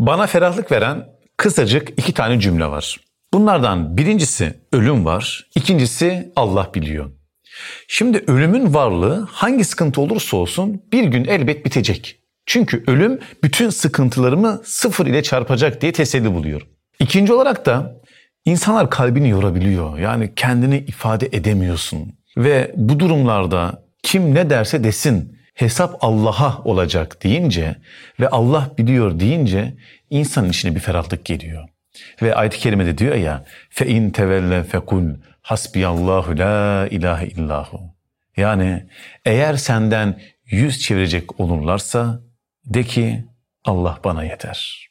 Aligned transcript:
Bana 0.00 0.26
ferahlık 0.26 0.72
veren 0.72 1.06
kısacık 1.36 1.90
iki 1.90 2.14
tane 2.14 2.40
cümle 2.40 2.66
var. 2.66 3.00
Bunlardan 3.32 3.96
birincisi 3.96 4.54
ölüm 4.72 5.04
var, 5.04 5.46
ikincisi 5.54 6.32
Allah 6.36 6.70
biliyor. 6.74 7.10
Şimdi 7.88 8.24
ölümün 8.26 8.74
varlığı 8.74 9.28
hangi 9.30 9.64
sıkıntı 9.64 10.00
olursa 10.00 10.36
olsun 10.36 10.82
bir 10.92 11.04
gün 11.04 11.24
elbet 11.24 11.66
bitecek. 11.66 12.20
Çünkü 12.46 12.84
ölüm 12.86 13.18
bütün 13.44 13.70
sıkıntılarımı 13.70 14.60
sıfır 14.64 15.06
ile 15.06 15.22
çarpacak 15.22 15.80
diye 15.80 15.92
teselli 15.92 16.34
buluyorum. 16.34 16.68
İkinci 17.00 17.32
olarak 17.32 17.66
da 17.66 18.00
insanlar 18.44 18.90
kalbini 18.90 19.28
yorabiliyor. 19.28 19.98
Yani 19.98 20.32
kendini 20.36 20.78
ifade 20.78 21.28
edemiyorsun. 21.32 22.12
Ve 22.36 22.74
bu 22.76 23.00
durumlarda 23.00 23.84
kim 24.02 24.34
ne 24.34 24.50
derse 24.50 24.84
desin 24.84 25.39
hesap 25.60 25.96
Allah'a 26.00 26.62
olacak 26.64 27.22
deyince 27.22 27.76
ve 28.20 28.28
Allah 28.28 28.70
biliyor 28.78 29.20
deyince 29.20 29.74
insanın 30.10 30.48
içine 30.48 30.74
bir 30.74 30.80
ferahlık 30.80 31.24
geliyor. 31.24 31.68
Ve 32.22 32.34
ayet-i 32.34 32.58
kerimede 32.58 32.98
diyor 32.98 33.14
ya 33.14 33.44
fe 33.70 33.86
in 33.86 34.10
tevelle 34.10 34.64
fekul 34.64 35.04
hasbiyallahu 35.42 36.38
la 36.38 36.88
ilahe 36.90 37.26
illahu. 37.26 37.80
Yani 38.36 38.86
eğer 39.24 39.54
senden 39.54 40.20
yüz 40.46 40.80
çevirecek 40.80 41.40
olurlarsa 41.40 42.20
de 42.64 42.82
ki 42.82 43.24
Allah 43.64 43.98
bana 44.04 44.24
yeter. 44.24 44.88